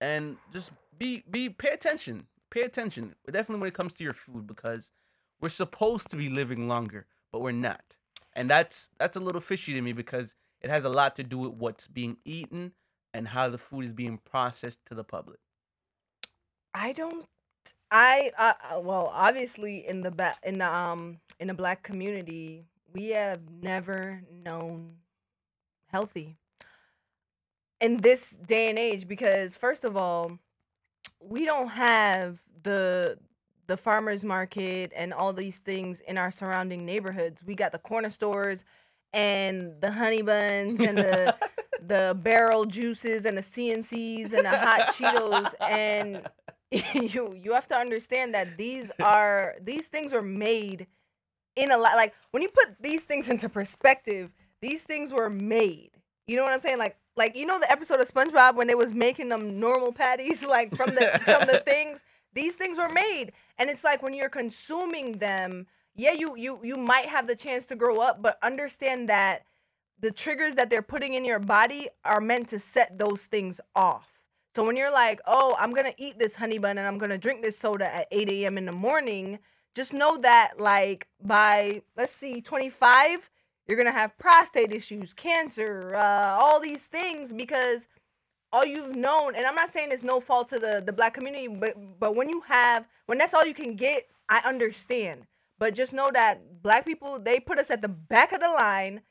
[0.00, 2.26] and just be be pay attention.
[2.50, 3.14] Pay attention.
[3.26, 4.92] Definitely when it comes to your food because
[5.40, 7.96] we're supposed to be living longer, but we're not,
[8.34, 11.38] and that's that's a little fishy to me because it has a lot to do
[11.38, 12.72] with what's being eaten
[13.12, 15.38] and how the food is being processed to the public.
[16.74, 17.26] I don't.
[17.90, 22.66] I uh, uh, well, obviously in the ba- in the um in the black community,
[22.96, 24.96] we have never known
[25.88, 26.36] healthy
[27.78, 30.38] in this day and age because first of all,
[31.22, 33.18] we don't have the
[33.66, 37.44] the farmers market and all these things in our surrounding neighborhoods.
[37.44, 38.64] We got the corner stores
[39.12, 41.36] and the honey buns and the
[41.82, 46.26] the barrel juices and the CNCs and the hot Cheetos and
[47.12, 50.86] you you have to understand that these are these things were made
[51.56, 55.90] in a lot like when you put these things into perspective these things were made.
[56.26, 56.78] You know what i'm saying?
[56.78, 60.44] Like like you know the episode of spongebob when they was making them normal patties
[60.48, 62.04] like from the from the things?
[62.34, 63.32] These things were made.
[63.58, 67.64] And it's like when you're consuming them yeah you you you might have the chance
[67.66, 69.44] to grow up but understand that
[69.98, 74.24] the triggers that they're putting in your body are meant to set those things off.
[74.54, 77.42] So when you're like, oh, I'm gonna eat this honey bun and I'm gonna drink
[77.42, 78.58] this soda at 8 a.m.
[78.58, 79.38] in the morning,
[79.76, 83.30] just know that like by let's see, 25,
[83.68, 87.86] you're gonna have prostate issues, cancer, uh, all these things because
[88.52, 91.46] all you've known, and I'm not saying it's no fault to the the black community,
[91.48, 95.26] but but when you have when that's all you can get, I understand.
[95.58, 99.02] But just know that black people they put us at the back of the line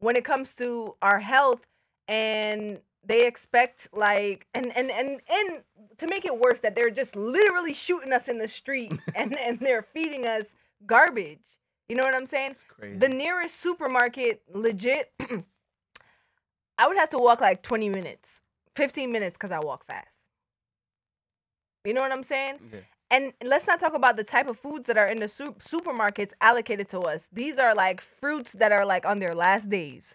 [0.00, 1.66] when it comes to our health
[2.08, 5.62] and they expect like and and and and
[5.98, 9.60] to make it worse that they're just literally shooting us in the street and and
[9.60, 10.54] they're feeding us
[10.86, 11.58] garbage
[11.88, 12.54] you know what i'm saying
[12.98, 15.12] the nearest supermarket legit
[16.78, 18.42] i would have to walk like 20 minutes
[18.74, 20.26] 15 minutes because i walk fast
[21.84, 22.80] you know what i'm saying Yeah.
[23.10, 26.32] and let's not talk about the type of foods that are in the su- supermarkets
[26.42, 27.28] allocated to us.
[27.32, 30.14] These are like fruits that are like on their last days.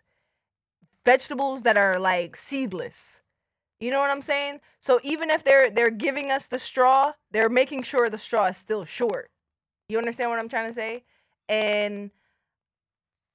[1.03, 3.21] vegetables that are like seedless.
[3.79, 4.59] You know what I'm saying?
[4.79, 8.57] So even if they're they're giving us the straw, they're making sure the straw is
[8.57, 9.29] still short.
[9.89, 11.03] You understand what I'm trying to say?
[11.49, 12.11] And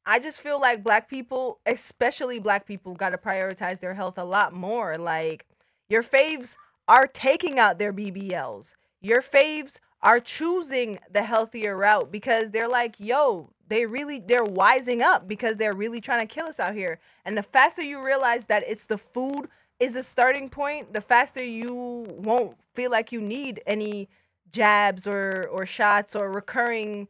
[0.06, 4.24] I just feel like black people, especially black people, got to prioritize their health a
[4.24, 4.96] lot more.
[4.96, 5.46] Like
[5.88, 6.56] your faves
[6.88, 8.74] are taking out their BBLs.
[9.02, 15.02] Your faves are choosing the healthier route because they're like, yo, they really they're wising
[15.02, 17.00] up because they're really trying to kill us out here.
[17.24, 19.48] And the faster you realize that it's the food
[19.80, 24.08] is a starting point, the faster you won't feel like you need any
[24.50, 27.08] jabs or or shots or recurring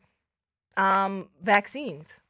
[0.77, 2.21] um vaccines.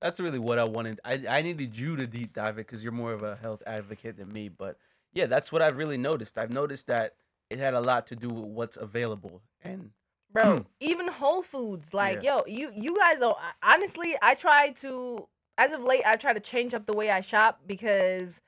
[0.00, 1.00] That's really what I wanted.
[1.04, 4.16] I, I needed you to deep dive it because you're more of a health advocate
[4.16, 4.48] than me.
[4.48, 4.76] But
[5.12, 6.36] yeah, that's what I've really noticed.
[6.38, 7.14] I've noticed that
[7.52, 9.90] it had a lot to do with what's available and
[10.32, 12.36] bro even whole foods like yeah.
[12.36, 15.28] yo you you guys don't honestly i try to
[15.58, 18.40] as of late i try to change up the way i shop because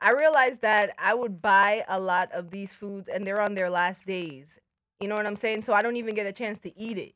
[0.00, 3.70] i realized that i would buy a lot of these foods and they're on their
[3.70, 4.58] last days.
[5.00, 5.62] You know what i'm saying?
[5.62, 7.12] So i don't even get a chance to eat it.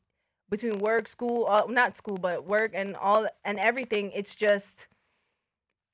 [0.49, 4.87] Between work school uh, not school but work and all and everything it's just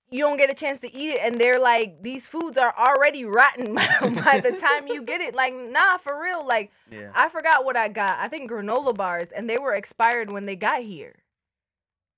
[0.09, 3.23] you don't get a chance to eat it and they're like these foods are already
[3.23, 3.75] rotten
[4.25, 5.33] by the time you get it.
[5.33, 6.45] Like nah for real.
[6.45, 7.11] Like yeah.
[7.15, 8.19] i forgot what i got.
[8.19, 11.20] I think granola bars and they were expired when they got here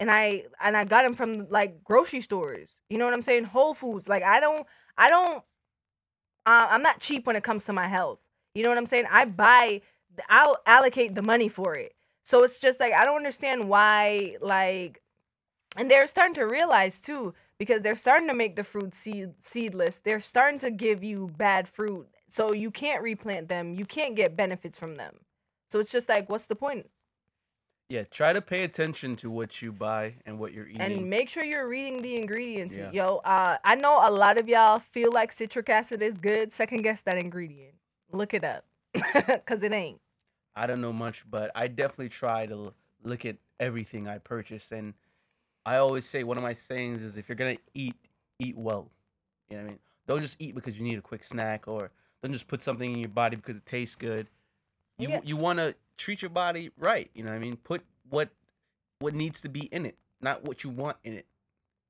[0.04, 3.46] and i and i got them from like grocery stores you know what i'm saying
[3.46, 5.38] whole foods like i don't i don't
[6.46, 8.20] uh, i'm not cheap when it comes to my health
[8.54, 9.82] you know what i'm saying i buy
[10.28, 15.02] i'll allocate the money for it so it's just like i don't understand why like
[15.78, 20.00] and they're starting to realize too because they're starting to make the fruit seed seedless.
[20.00, 22.08] They're starting to give you bad fruit.
[22.28, 23.74] So you can't replant them.
[23.74, 25.20] You can't get benefits from them.
[25.70, 26.89] So it's just like what's the point?
[27.93, 30.82] Yeah, try to pay attention to what you buy and what you're eating.
[30.82, 32.75] And make sure you're reading the ingredients.
[32.75, 32.89] Yeah.
[32.91, 36.51] Yo, uh, I know a lot of y'all feel like citric acid is good.
[36.51, 37.75] Second guess that ingredient.
[38.12, 38.65] Look it up.
[39.45, 40.01] Cause it ain't.
[40.56, 44.95] I don't know much, but I definitely try to look at everything I purchase and
[45.63, 47.93] I always say one of my sayings is if you're gonna eat,
[48.39, 48.89] eat well.
[49.51, 49.79] You know what I mean?
[50.08, 51.91] Don't just eat because you need a quick snack or
[52.23, 54.25] don't just put something in your body because it tastes good.
[54.97, 55.21] You yeah.
[55.23, 57.10] you want to treat your body right.
[57.13, 57.58] You know what I mean?
[57.58, 58.29] Put what
[58.99, 61.25] what needs to be in it, not what you want in it.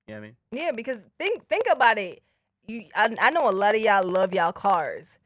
[0.08, 0.36] You know what I mean?
[0.52, 2.22] Yeah, because think think about it.
[2.68, 5.18] You I, I know a lot of y'all love y'all cars.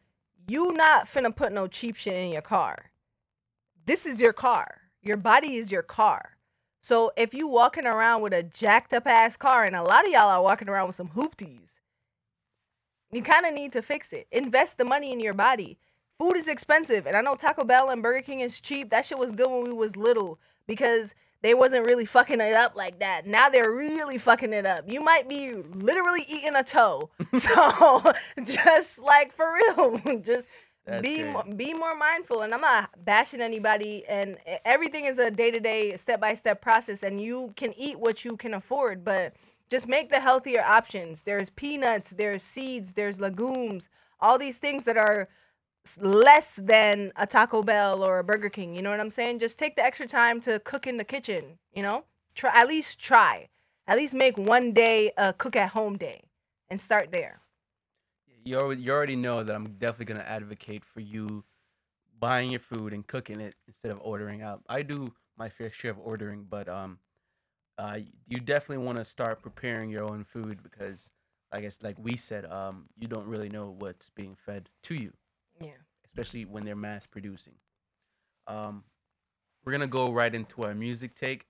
[0.47, 2.91] You not finna put no cheap shit in your car.
[3.85, 4.81] This is your car.
[5.01, 6.37] Your body is your car.
[6.81, 10.11] So if you walking around with a jacked up ass car, and a lot of
[10.11, 11.79] y'all are walking around with some hoopties,
[13.11, 14.25] you kind of need to fix it.
[14.31, 15.77] Invest the money in your body.
[16.19, 18.89] Food is expensive, and I know Taco Bell and Burger King is cheap.
[18.89, 22.75] That shit was good when we was little because they wasn't really fucking it up
[22.75, 23.27] like that.
[23.27, 24.86] Now they're really fucking it up.
[24.88, 27.10] You might be literally eating a toe.
[27.38, 28.01] So
[28.43, 30.49] just like for real, just
[30.88, 35.30] that's be more, be more mindful and i'm not bashing anybody and everything is a
[35.30, 39.34] day-to-day step-by-step process and you can eat what you can afford but
[39.69, 43.89] just make the healthier options there's peanuts there's seeds there's legumes
[44.21, 45.27] all these things that are
[46.02, 49.58] less than a taco bell or a burger king you know what i'm saying just
[49.58, 52.04] take the extra time to cook in the kitchen you know
[52.36, 53.47] try at least try
[53.88, 56.21] at least make one day a cook at home day
[56.69, 57.39] and start there
[58.43, 61.43] you already, you already know that I'm definitely gonna advocate for you
[62.19, 64.62] buying your food and cooking it instead of ordering out.
[64.69, 67.00] I do my fair share of ordering, but um,
[67.78, 71.12] uh, you definitely want to start preparing your own food because,
[71.52, 75.13] I guess, like we said, um, you don't really know what's being fed to you.
[75.62, 75.72] Yeah.
[76.06, 77.54] Especially when they're mass producing.
[78.48, 78.84] Um,
[79.65, 81.48] we're gonna go right into our music take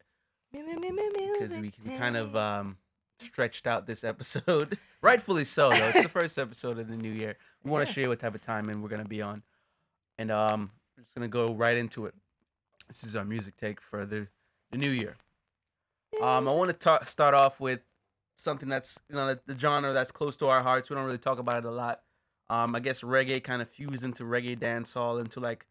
[0.52, 2.78] because we, we kind of um
[3.20, 4.78] stretched out this episode.
[5.02, 5.90] Rightfully so, though.
[5.90, 7.38] It's the first episode of the new year.
[7.64, 9.44] We want to show you what type of timing we're gonna be on,
[10.18, 12.16] and um, we're just gonna go right into it.
[12.88, 14.28] This is our music take for the
[14.72, 15.18] the new year.
[16.22, 17.82] Um, I want to start off with
[18.38, 20.90] something that's you know the genre that's close to our hearts.
[20.90, 22.02] We don't really talk about it a lot.
[22.50, 25.68] Um, I guess reggae kind of fused into reggae dancehall into like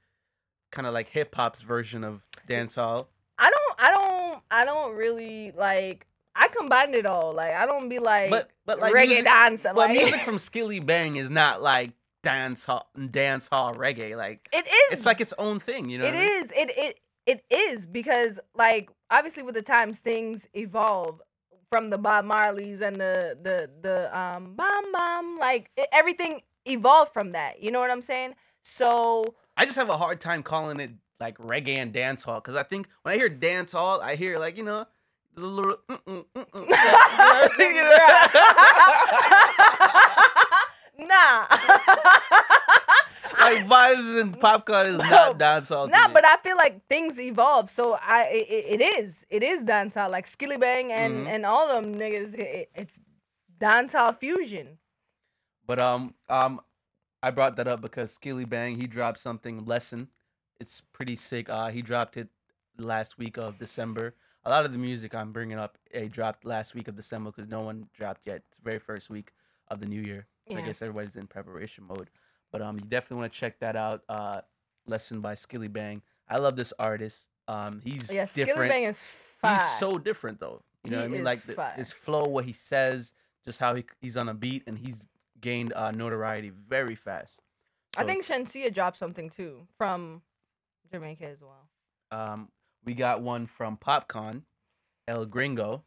[0.71, 3.07] kind of like hip hop's version of dancehall.
[3.39, 6.07] I don't, I don't, I don't really like
[6.37, 7.33] I combine it all.
[7.33, 9.63] Like I don't be like, but, but like reggae music, dance.
[9.63, 14.17] But like, music from Skillibeng is not like dance hall, dance hall reggae.
[14.17, 14.93] Like it is.
[14.93, 15.89] It's like its own thing.
[15.89, 16.05] You know.
[16.05, 16.53] It is.
[16.53, 16.69] I mean?
[16.69, 21.23] It it it is because like obviously with the times things evolve
[21.69, 27.13] from the Bob Marleys and the the the um bam bam like it, everything evolved
[27.13, 27.63] from that.
[27.63, 28.35] You know what I'm saying?
[28.63, 30.91] So I just have a hard time calling it
[31.21, 34.39] like reggae and dance hall because I think when I hear dance hall, I hear
[34.39, 34.87] like you know
[35.35, 35.77] the little.
[35.89, 36.69] Mm-mm, mm-mm.
[40.99, 41.47] nah.
[43.39, 45.91] like vibes and Popcaan is not dancehall.
[45.91, 47.71] Nah, but I feel like things evolve.
[47.71, 49.25] So I it, it is.
[49.31, 50.11] It is dancehall.
[50.11, 51.31] Like Skillibeng and Mhm.
[51.31, 53.01] and all them niggas it, it's
[53.61, 54.79] dancehall fusion.
[55.67, 56.61] But um um
[57.23, 60.09] I brought that up because Skillibeng he dropped something lesson.
[60.61, 61.49] It's pretty sick.
[61.51, 62.29] Uh he dropped it
[62.79, 64.15] last week of December.
[64.45, 67.51] A lot of the music I'm bringing up it dropped last week of December because
[67.51, 68.43] no one dropped yet.
[68.49, 69.33] It's the very first week
[69.69, 70.27] of the new year.
[70.49, 72.11] So I guess everybody's in preparation mode.
[72.53, 74.03] But um you definitely want to check that out.
[74.09, 74.43] Uh
[74.87, 76.03] lesson by Skillibeng.
[76.29, 77.29] I love this artist.
[77.49, 78.69] Um he's Yeah, Skilly.
[78.69, 79.57] Bang is fire.
[79.57, 80.63] He's so different though.
[80.85, 81.25] You know He what I mean?
[81.25, 83.13] Like the, his flow, what he says,
[83.45, 85.09] just how he, he's on a beat, and he's
[85.41, 87.41] gained uh, notoriety very fast.
[87.99, 90.23] I think Shenseea dropped something too from
[90.93, 91.69] Jamaica as well.
[92.11, 92.49] um,
[92.85, 94.43] we got one from Popcaan,
[95.09, 95.83] El Gringo.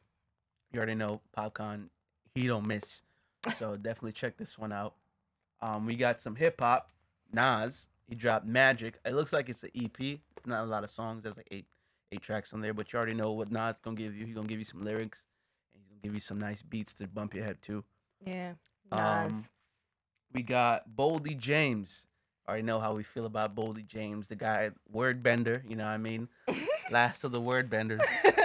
[0.72, 1.90] You already know Popcaan,
[2.36, 3.04] he don't miss.
[3.54, 4.96] So definitely check this one out.
[5.62, 6.92] Um, we got some hip hop.
[7.32, 9.00] Nas, he dropped Magic.
[9.06, 10.20] It looks like it's an EP.
[10.46, 11.24] Not a lot of songs.
[11.24, 11.66] There's like eight
[12.12, 14.26] eight tracks on there, but you already know what Nas gonna give you.
[14.26, 15.26] He's gonna give you some lyrics,
[15.74, 17.86] and he's gonna give you some nice beats to bump your head to.
[18.26, 18.56] Yeah.
[18.92, 19.46] Um,
[20.34, 22.08] we got Boldy James.
[22.48, 25.64] I Already know how we feel about Boldy James, the guy word bender.
[25.68, 26.30] You know what I mean?
[26.92, 28.02] Last of the word benders.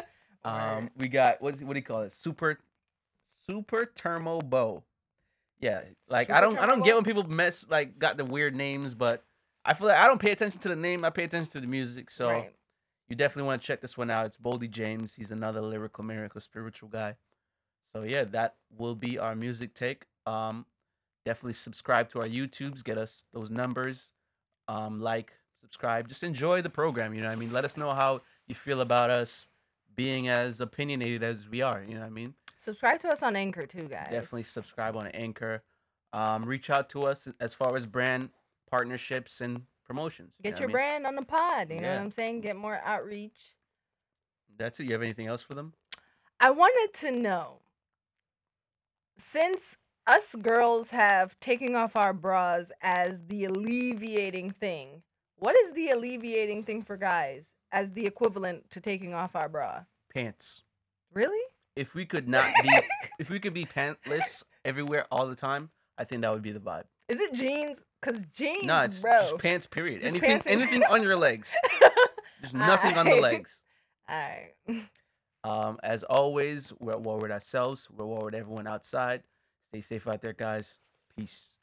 [0.44, 2.12] Um, we got what what do you call it?
[2.12, 2.60] Super,
[3.46, 4.84] super Tecmo Bo.
[5.58, 8.94] Yeah, like I don't I don't get when people mess like got the weird names,
[8.94, 9.24] but
[9.64, 11.04] I feel like I don't pay attention to the name.
[11.04, 12.10] I pay attention to the music.
[12.10, 12.52] So right.
[13.08, 14.26] you definitely want to check this one out.
[14.26, 15.14] It's Boldy James.
[15.14, 17.16] He's another lyrical miracle spiritual guy.
[17.90, 20.04] So yeah, that will be our music take.
[20.26, 20.66] Um,
[21.24, 22.84] definitely subscribe to our YouTubes.
[22.84, 24.12] Get us those numbers.
[24.68, 26.08] Um, like, subscribe.
[26.08, 27.14] Just enjoy the program.
[27.14, 27.52] You know what I mean?
[27.52, 29.46] Let us know how you feel about us
[29.94, 31.82] being as opinionated as we are.
[31.86, 32.34] You know what I mean?
[32.56, 34.08] Subscribe to us on Anchor too, guys.
[34.10, 35.62] Definitely subscribe on Anchor.
[36.12, 38.30] Um, reach out to us as far as brand
[38.70, 40.32] partnerships and promotions.
[40.38, 41.70] you Get your brand on the pod.
[41.70, 42.40] You know what I'm saying?
[42.40, 43.54] Get more outreach.
[44.56, 44.84] That's it.
[44.84, 45.74] You have anything else for them?
[46.40, 47.60] I wanted to know
[49.18, 55.02] since us girls have taking off our bras as the alleviating thing,
[55.36, 59.84] what is the alleviating thing for guys as the equivalent to taking off our bra?
[60.12, 60.62] Pants.
[61.12, 61.40] Really?
[61.76, 62.70] If we could not be,
[63.18, 66.60] if we could be pantless everywhere all the time, I think that would be the
[66.60, 66.84] vibe.
[67.08, 67.84] Is it jeans?
[68.00, 69.12] Cause jeans, No, it's bro.
[69.18, 69.66] just pants.
[69.66, 70.02] Period.
[70.02, 71.54] Just anything, pants anything on your legs.
[72.40, 73.62] There's nothing on the legs.
[74.08, 74.86] All right.
[75.44, 77.86] Um, as always, we're at war with ourselves.
[77.94, 79.24] We're at war with everyone outside.
[79.74, 80.78] Stay safe out there, guys.
[81.16, 81.53] Peace.